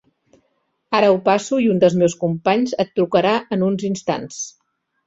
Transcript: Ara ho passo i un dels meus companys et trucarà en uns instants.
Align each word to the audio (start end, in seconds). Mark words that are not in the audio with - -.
Ara 0.99 1.11
ho 1.17 1.19
passo 1.27 1.61
i 1.65 1.69
un 1.75 1.83
dels 1.85 1.99
meus 2.01 2.17
companys 2.27 2.75
et 2.87 2.93
trucarà 2.97 3.39
en 3.59 3.71
uns 3.71 3.89
instants. 3.93 4.43